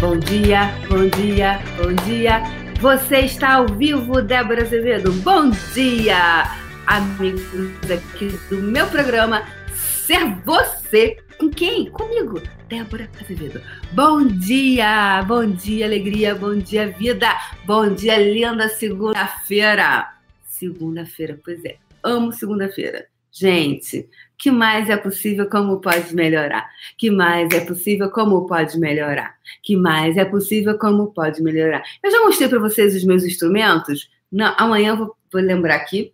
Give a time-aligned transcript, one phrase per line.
[0.00, 2.42] Bom dia, bom dia, bom dia.
[2.80, 5.12] Você está ao vivo, Débora Azevedo.
[5.12, 6.44] Bom dia,
[6.86, 11.18] amigos aqui do meu programa Ser Você.
[11.38, 11.90] Com quem?
[11.90, 13.60] Comigo, Débora Azevedo.
[13.92, 17.28] Bom dia, bom dia, alegria, bom dia, vida.
[17.66, 20.14] Bom dia, linda segunda-feira.
[20.46, 21.76] Segunda-feira, pois é.
[22.02, 23.06] Amo segunda-feira.
[23.32, 26.68] Gente, que mais é possível, como pode melhorar?
[26.96, 29.34] Que mais é possível, como pode melhorar?
[29.62, 31.82] Que mais é possível, como pode melhorar?
[32.02, 34.10] Eu já mostrei para vocês os meus instrumentos.
[34.32, 36.12] Não, amanhã eu vou, vou lembrar aqui,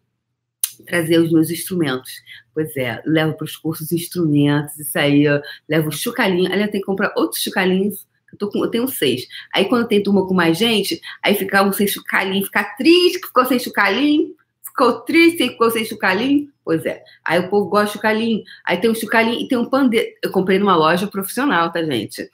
[0.87, 2.13] trazer os meus instrumentos.
[2.53, 6.53] Pois é, levo para os cursos instrumentos, isso aí, eu levo chucalinho.
[6.53, 8.07] Aliás, tem que comprar outros chucalinhos.
[8.39, 9.27] Eu, com, eu tenho seis.
[9.55, 13.29] Aí quando tem turma com mais gente, aí ficar um sem chucalinho, ficar triste que
[13.29, 14.35] ficou sem chucalinho
[14.77, 16.53] ficou triste e ficou sem chucalinho?
[16.63, 17.03] Pois é.
[17.25, 18.45] Aí o povo gosta de chucalinho.
[18.65, 20.07] Aí tem um chucalinho e tem um pandeiro.
[20.23, 22.31] Eu comprei numa loja profissional, tá, gente?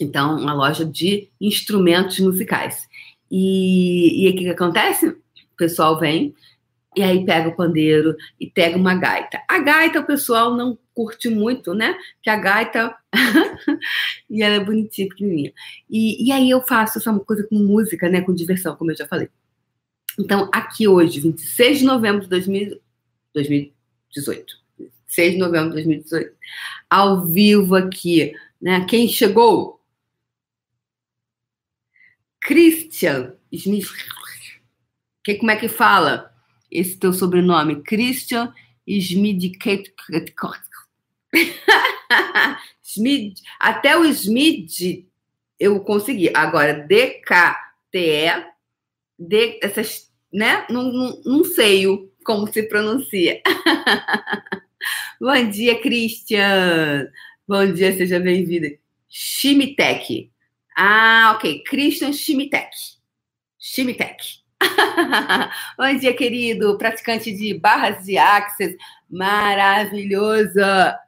[0.00, 2.86] Então, uma loja de instrumentos musicais.
[3.28, 5.08] E, e o que, que acontece?
[5.08, 6.34] O pessoal vem
[6.96, 9.42] e aí pega o pandeiro e pega uma gaita.
[9.48, 11.96] A gaita o pessoal não curte muito, né?
[12.22, 12.94] Que a gaita
[14.30, 15.52] e ela é bonitinha, pequenininha.
[15.90, 18.20] E, e aí eu faço essa coisa com música, né?
[18.20, 19.28] Com diversão, como eu já falei.
[20.18, 24.58] Então, aqui hoje, 26 de novembro de 2018.
[25.06, 26.36] 6 de novembro de 2018.
[26.90, 28.84] Ao vivo aqui, né?
[28.86, 29.80] Quem chegou?
[32.40, 33.88] Christian Smith.
[35.22, 36.34] Que, como é que fala
[36.70, 37.82] esse teu sobrenome?
[37.82, 38.52] Christian
[38.86, 39.56] Smith.
[42.82, 43.40] Smith.
[43.60, 45.06] Até o Smith
[45.60, 46.30] eu consegui.
[46.34, 48.46] Agora, D-K-T-E,
[49.18, 50.66] D, essas né?
[50.70, 51.84] Não, não, não sei
[52.24, 53.40] como se pronuncia.
[55.20, 57.08] Bom dia, Christian.
[57.46, 58.68] Bom dia, seja bem-vindo.
[59.08, 60.30] Chimitec.
[60.76, 61.62] Ah, ok.
[61.64, 62.70] Christian Chimitec.
[63.58, 64.38] Chimitec.
[65.76, 66.76] Bom dia, querido.
[66.78, 68.76] Praticante de barras de axis.
[69.10, 70.98] Maravilhosa.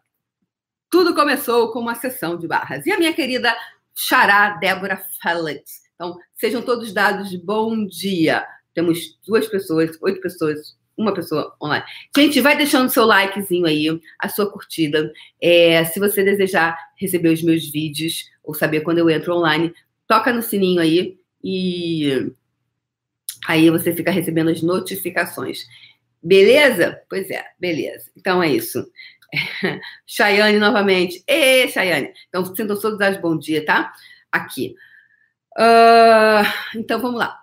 [0.88, 2.84] Tudo começou com uma sessão de barras.
[2.86, 3.54] E a minha querida
[3.94, 5.62] Xará Débora Fellet.
[5.94, 8.47] Então, sejam todos dados bom dia.
[8.80, 11.84] Temos duas pessoas, oito pessoas, uma pessoa online.
[12.16, 13.86] Gente, vai deixando seu likezinho aí,
[14.18, 15.12] a sua curtida.
[15.38, 19.74] É, se você desejar receber os meus vídeos ou saber quando eu entro online,
[20.08, 22.32] toca no sininho aí e
[23.46, 25.66] aí você fica recebendo as notificações.
[26.22, 27.02] Beleza?
[27.06, 28.10] Pois é, beleza.
[28.16, 28.91] Então é isso.
[30.06, 31.22] Chayane novamente.
[31.26, 32.14] Ê, Chayane.
[32.30, 33.92] Então, sintam todos bom dia, tá?
[34.32, 34.74] Aqui.
[35.58, 37.41] Uh, então, vamos lá.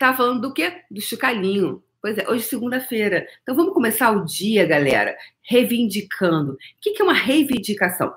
[0.00, 0.80] Tá falando do quê?
[0.90, 1.84] Do chocalhinho.
[2.00, 3.28] Pois é, hoje é segunda-feira.
[3.42, 6.52] Então vamos começar o dia, galera, reivindicando.
[6.52, 8.14] O que é uma reivindicação?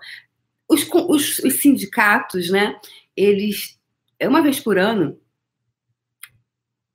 [0.65, 2.79] Os, os, os sindicatos, né?
[3.17, 3.77] Eles,
[4.17, 5.19] é uma vez por ano,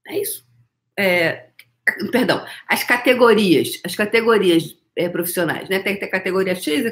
[0.07, 0.47] é isso.
[0.99, 1.51] É,
[2.11, 5.81] perdão, as categorias, as categorias é, profissionais, né?
[5.81, 6.91] Tem que ter categoria X,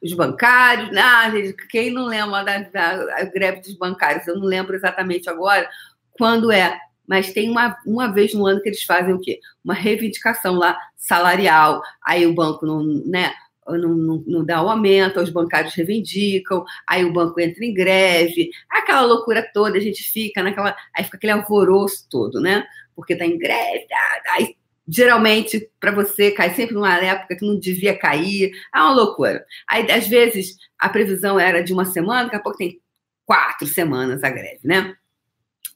[0.00, 1.32] os bancários, ah,
[1.68, 5.68] quem não lembra da, da, da greve dos bancários, eu não lembro exatamente agora
[6.12, 6.78] quando é
[7.08, 9.40] mas tem uma, uma vez no ano que eles fazem o quê?
[9.64, 13.32] Uma reivindicação lá salarial, aí o banco não, né,
[13.66, 18.50] não, não, não dá o aumento, os bancários reivindicam, aí o banco entra em greve,
[18.70, 20.76] aquela loucura toda, a gente fica naquela.
[20.94, 22.64] Aí fica aquele alvoroço todo, né?
[22.94, 23.86] Porque tá em greve,
[24.32, 24.56] aí
[24.90, 29.44] geralmente para você cai sempre numa época que não devia cair, é uma loucura.
[29.68, 32.80] Aí às vezes a previsão era de uma semana, daqui a pouco tem
[33.26, 34.94] quatro semanas a greve, né?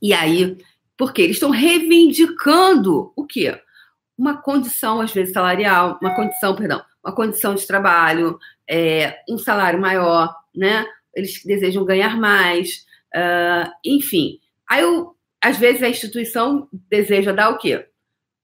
[0.01, 0.57] E aí
[1.03, 3.61] porque eles estão reivindicando o quê?
[4.17, 8.39] Uma condição, às vezes, salarial, uma condição, perdão, uma condição de trabalho,
[8.71, 10.87] é, um salário maior, né?
[11.13, 12.87] Eles desejam ganhar mais,
[13.17, 14.39] uh, enfim.
[14.71, 17.85] Aí, eu, às vezes, a instituição deseja dar o quê?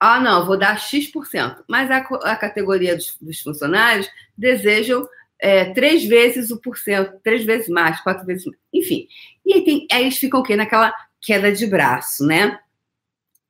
[0.01, 1.63] Ah, não, vou dar X%.
[1.69, 5.09] Mas a, a categoria dos, dos, funcionários desejam
[5.41, 8.59] é, três vezes o porcento, três vezes mais, quatro vezes mais.
[8.75, 9.07] Enfim.
[9.47, 10.57] E aí, tem, aí eles ficam o quê?
[10.57, 12.59] Naquela queda de braço, né?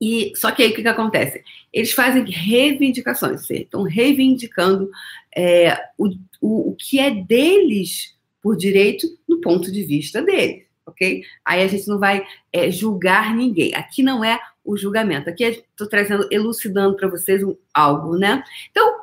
[0.00, 1.42] E só que aí o que, que acontece?
[1.72, 4.90] Eles fazem reivindicações, estão reivindicando
[5.36, 6.08] é, o,
[6.40, 11.22] o, o que é deles por direito no ponto de vista deles, ok?
[11.44, 13.74] Aí a gente não vai é, julgar ninguém.
[13.74, 15.28] Aqui não é o julgamento.
[15.28, 18.44] Aqui estou trazendo, elucidando para vocês um, algo, né?
[18.70, 19.00] Então,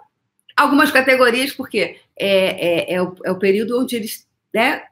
[0.55, 4.83] algumas categorias, porque é, é, é, o, é o período onde eles né,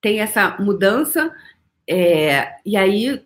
[0.00, 1.34] têm essa mudança
[1.88, 3.22] é, e aí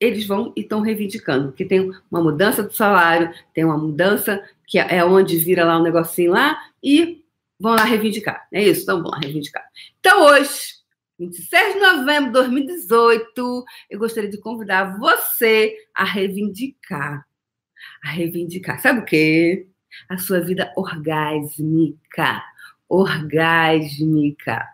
[0.00, 4.78] eles vão e estão reivindicando que tem uma mudança do salário, tem uma mudança que
[4.78, 7.24] é onde vira lá um negocinho lá, e
[7.58, 8.46] vão lá reivindicar.
[8.52, 8.82] É isso?
[8.82, 9.64] Então, vão lá reivindicar.
[10.00, 10.74] Então, hoje,
[11.18, 17.26] 26 de novembro de 2018, eu gostaria de convidar você a reivindicar.
[18.02, 18.80] A reivindicar.
[18.80, 19.68] Sabe o quê?
[20.08, 22.42] A sua vida orgásmica.
[22.88, 24.66] Orgásmica.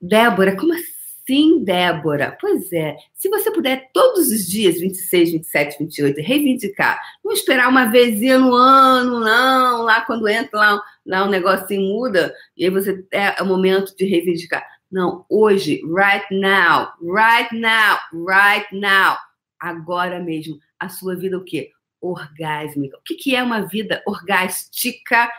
[0.00, 0.99] Débora, como assim?
[1.30, 2.36] Sim, Débora.
[2.40, 2.96] Pois é.
[3.14, 8.52] Se você puder todos os dias, 26, 27, 28, reivindicar, não esperar uma vezinha no
[8.52, 13.46] ano, não, lá quando entra lá, lá um negocinho muda, e aí você é o
[13.46, 14.66] momento de reivindicar.
[14.90, 19.16] Não, hoje, right now, right now, right now,
[19.60, 20.58] agora mesmo.
[20.80, 21.70] A sua vida o quê?
[22.00, 22.96] Orgásmica.
[22.98, 25.30] O que, que é uma vida orgástica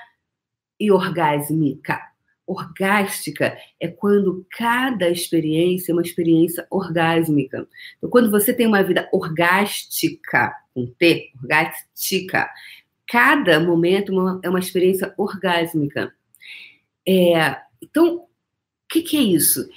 [0.79, 2.10] e orgásmica?
[2.45, 7.67] Orgástica é quando cada experiência é uma experiência orgásmica.
[7.97, 12.49] Então, quando você tem uma vida orgástica, com T, orgástica,
[13.07, 16.13] cada momento é uma experiência orgásmica.
[17.07, 18.27] É, então, o
[18.89, 19.67] que, que é isso?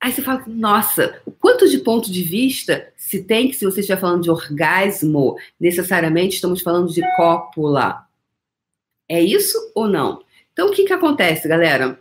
[0.00, 3.80] Aí você fala, nossa, o quanto de ponto de vista se tem que, se você
[3.80, 8.06] estiver falando de orgasmo, necessariamente estamos falando de cópula.
[9.08, 10.22] É isso ou não?
[10.58, 11.96] Então, o que, que acontece, galera?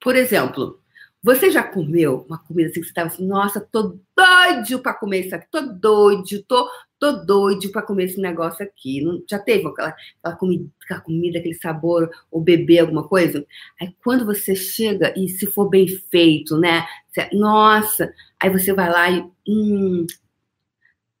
[0.00, 0.80] Por exemplo,
[1.20, 5.26] você já comeu uma comida assim que você estava assim, nossa, tô doido para comer
[5.26, 6.70] isso aqui, tô doido, tô,
[7.00, 9.00] tô doido para comer esse negócio aqui.
[9.00, 9.92] Não, já teve aquela,
[10.22, 13.44] aquela, comida, aquela comida, aquele sabor, ou beber alguma coisa?
[13.80, 16.86] Aí quando você chega, e se for bem feito, né?
[17.08, 19.28] Você, nossa, aí você vai lá e.
[19.48, 20.06] Hum,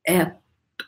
[0.06, 0.36] é,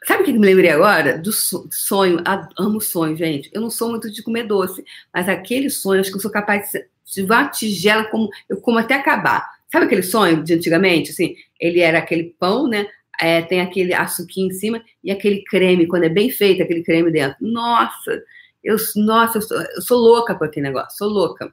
[0.07, 1.19] Sabe o que me lembrei agora?
[1.19, 2.23] Do sonho.
[2.59, 3.51] Amo sonho, gente.
[3.53, 6.71] Eu não sou muito de comer doce, mas aquele sonho, acho que eu sou capaz
[6.71, 9.49] de se uma tigela, como, eu como até acabar.
[9.73, 11.11] Sabe aquele sonho de antigamente?
[11.11, 12.87] Assim, ele era aquele pão, né?
[13.21, 17.11] É, tem aquele açuquinho em cima e aquele creme, quando é bem feito, aquele creme
[17.11, 17.37] dentro.
[17.41, 18.23] Nossa,
[18.63, 21.53] eu, nossa, eu sou, eu sou louca com aquele negócio, sou louca.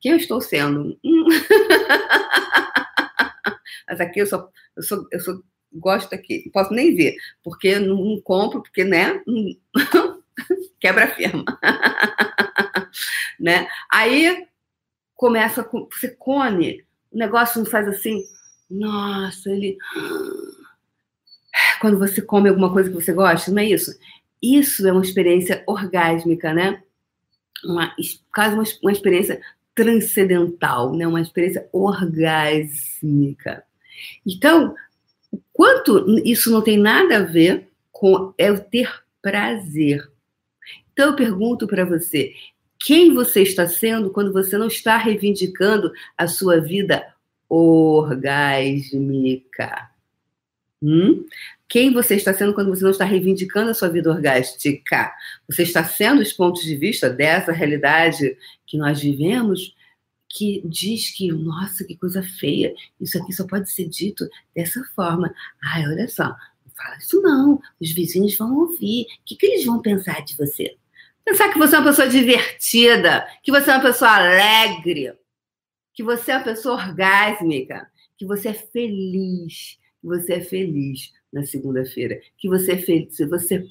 [0.00, 0.98] Quem eu estou sendo?
[1.04, 1.26] Hum.
[3.88, 5.42] Mas aqui eu sou, eu sou, eu sou,
[5.78, 9.20] gosto aqui, não posso nem ver, porque não, compro, porque, né?
[10.80, 11.44] Quebra a firma.
[13.40, 13.66] né?
[13.90, 14.46] Aí
[15.14, 15.88] começa com.
[15.90, 18.22] Você come, o negócio não faz assim.
[18.70, 19.76] Nossa, ele.
[21.80, 23.98] Quando você come alguma coisa que você gosta, não é isso?
[24.42, 26.82] Isso é uma experiência orgásmica, né?
[27.64, 27.94] Uma,
[28.34, 29.40] quase uma, uma experiência
[29.74, 31.06] transcendental, né?
[31.06, 33.64] Uma experiência orgásmica.
[34.26, 34.74] Então,
[35.56, 38.92] quanto isso não tem nada a ver com é o ter
[39.22, 40.06] prazer.
[40.92, 42.34] Então eu pergunto para você,
[42.78, 47.02] quem você está sendo quando você não está reivindicando a sua vida
[47.48, 48.20] orgásmica.
[50.82, 51.24] Hum?
[51.66, 55.10] Quem você está sendo quando você não está reivindicando a sua vida orgástica?
[55.48, 58.36] Você está sendo os pontos de vista dessa realidade
[58.66, 59.74] que nós vivemos,
[60.36, 65.34] que diz que, nossa, que coisa feia, isso aqui só pode ser dito dessa forma.
[65.64, 69.64] Ai, olha só, não fala isso não, os vizinhos vão ouvir, o que, que eles
[69.64, 70.76] vão pensar de você?
[71.24, 75.14] Pensar que você é uma pessoa divertida, que você é uma pessoa alegre,
[75.94, 81.44] que você é uma pessoa orgásmica, que você é feliz, que você é feliz na
[81.44, 83.66] segunda-feira, que você é feliz, você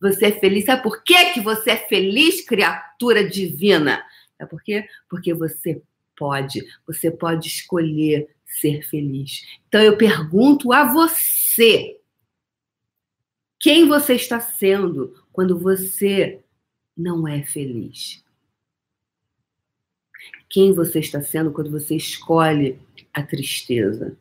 [0.00, 0.66] você é feliz.
[0.66, 4.04] Sabe por quê que você é feliz, criatura divina?
[4.38, 4.86] Sabe por quê?
[5.08, 5.82] Porque você
[6.16, 9.46] pode, você pode escolher ser feliz.
[9.68, 11.98] Então eu pergunto a você,
[13.58, 16.40] quem você está sendo quando você
[16.96, 18.22] não é feliz.
[20.48, 22.78] Quem você está sendo quando você escolhe
[23.12, 24.16] a tristeza?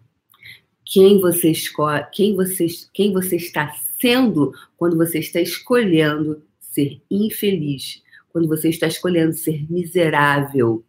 [0.84, 8.03] Quem você escolhe, quem você, quem você está sendo quando você está escolhendo ser infeliz,
[8.34, 10.84] quando você está escolhendo ser miserável,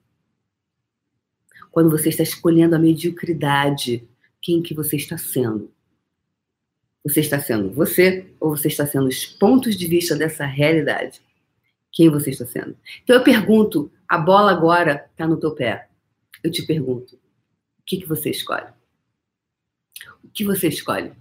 [1.71, 4.09] quando você está escolhendo a mediocridade,
[4.41, 5.73] quem que você está sendo?
[7.05, 11.23] Você está sendo você ou você está sendo os pontos de vista dessa realidade?
[11.95, 12.77] quem você está sendo.
[13.03, 15.89] Então eu pergunto, a bola agora está no teu pé.
[16.43, 18.67] Eu te pergunto, o que, que você escolhe?
[20.23, 21.13] O que você escolhe?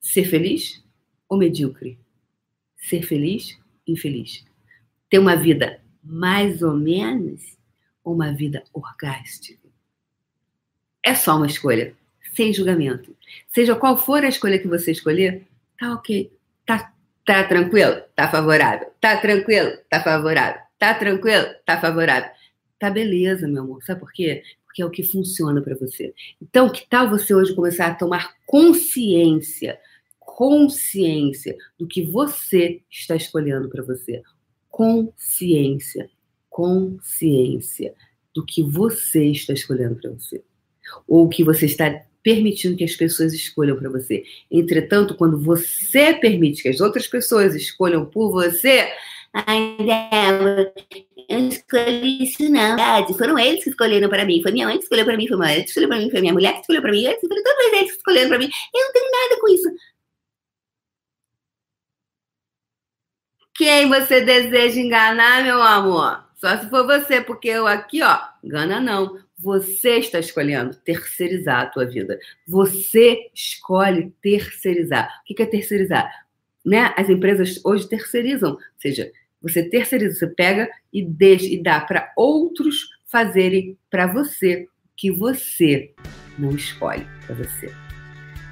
[0.00, 0.82] Ser feliz
[1.28, 1.98] ou medíocre?
[2.78, 4.44] Ser feliz, infeliz?
[5.10, 7.58] Ter uma vida mais ou menos
[8.02, 9.68] ou uma vida orgástica?
[11.04, 11.94] É só uma escolha,
[12.34, 13.14] sem julgamento.
[13.48, 15.46] Seja qual for a escolha que você escolher,
[15.78, 16.32] tá ok,
[16.64, 16.94] tá
[17.30, 18.02] Tá tranquilo?
[18.16, 18.88] Tá favorável.
[19.00, 19.70] Tá tranquilo?
[19.88, 20.60] Tá favorável.
[20.78, 21.46] Tá tranquilo?
[21.64, 22.28] Tá favorável.
[22.76, 23.84] Tá beleza, meu amor.
[23.84, 24.42] Sabe por quê?
[24.64, 26.12] Porque é o que funciona para você.
[26.42, 29.78] Então, que tal você hoje começar a tomar consciência,
[30.18, 34.22] consciência do que você está escolhendo para você?
[34.80, 36.08] Consciência.
[36.48, 37.94] consciência
[38.34, 40.42] do que você está escolhendo para você.
[41.06, 44.24] Ou que você está permitindo que as pessoas escolham para você.
[44.50, 48.90] Entretanto, quando você permite que as outras pessoas escolham por você,
[49.32, 50.72] ai, Débora,
[51.28, 52.76] eu escolhi isso não.
[53.14, 54.42] Foram eles que escolheram para mim.
[54.42, 56.20] Foi minha mãe que escolheu para mim, foi minha mãe que escolheu para mim, foi
[56.20, 57.04] minha mulher que escolheu para mim.
[57.04, 58.50] Escolhi todos eles escolheram para mim.
[58.74, 59.68] Eu não tenho nada com isso.
[63.60, 66.24] Quem você deseja enganar, meu amor?
[66.34, 69.18] Só se for você, porque eu aqui, ó, engana não.
[69.38, 72.18] Você está escolhendo terceirizar a tua vida.
[72.48, 75.10] Você escolhe terceirizar.
[75.20, 76.10] O que é terceirizar?
[76.64, 76.94] Né?
[76.96, 79.12] As empresas hoje terceirizam, ou seja,
[79.42, 85.92] você terceiriza, você pega e deixa e dá para outros fazerem para você que você
[86.38, 87.70] não escolhe para você.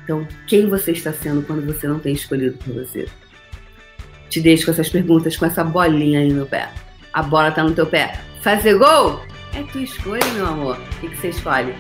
[0.05, 3.09] Então, quem você está sendo quando você não tem escolhido por você?
[4.29, 6.69] Te deixo com essas perguntas, com essa bolinha aí no pé.
[7.13, 8.21] A bola tá no teu pé.
[8.43, 9.23] Fazer gol?
[9.55, 10.77] É tua escolha, meu amor.
[10.77, 11.75] O que, você escolhe?